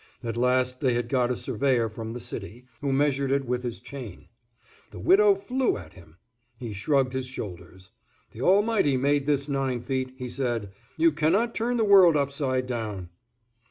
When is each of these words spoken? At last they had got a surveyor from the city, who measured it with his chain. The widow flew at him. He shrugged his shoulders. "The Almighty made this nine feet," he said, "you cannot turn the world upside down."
At 0.23 0.35
last 0.35 0.79
they 0.81 0.93
had 0.95 1.09
got 1.09 1.29
a 1.29 1.35
surveyor 1.35 1.87
from 1.87 2.13
the 2.13 2.19
city, 2.19 2.65
who 2.81 2.91
measured 2.91 3.31
it 3.31 3.45
with 3.45 3.61
his 3.61 3.79
chain. 3.79 4.29
The 4.89 4.97
widow 4.97 5.35
flew 5.35 5.77
at 5.77 5.93
him. 5.93 6.17
He 6.57 6.73
shrugged 6.73 7.13
his 7.13 7.27
shoulders. 7.27 7.91
"The 8.31 8.41
Almighty 8.41 8.97
made 8.97 9.27
this 9.27 9.47
nine 9.47 9.79
feet," 9.83 10.15
he 10.17 10.27
said, 10.27 10.71
"you 10.97 11.11
cannot 11.11 11.53
turn 11.53 11.77
the 11.77 11.85
world 11.85 12.17
upside 12.17 12.65
down." 12.65 13.09